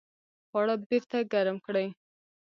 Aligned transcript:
خواړه 0.49 0.75
بیرته 0.89 1.17
ګرم 1.33 1.57
کړئ 1.65 1.87